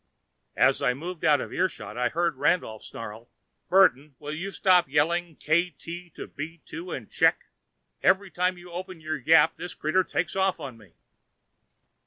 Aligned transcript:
As 0.57 0.81
I 0.81 0.95
moved 0.95 1.23
out 1.23 1.41
of 1.41 1.53
earshot, 1.53 1.95
I 1.95 2.09
heard 2.09 2.35
Randolph 2.35 2.81
snarl, 2.83 3.29
"Burton, 3.69 4.15
will 4.17 4.33
you 4.33 4.49
stop 4.49 4.89
yelling, 4.89 5.35
'Kt 5.35 5.77
to 6.15 6.25
B 6.25 6.59
2 6.65 6.89
and 6.91 7.07
check?' 7.07 7.49
Every 8.01 8.31
time 8.31 8.57
you 8.57 8.71
open 8.71 8.99
your 8.99 9.17
yap, 9.17 9.57
this 9.57 9.75
critter 9.75 10.03
takes 10.03 10.35
off 10.35 10.59
on 10.59 10.75
me." 10.75 10.93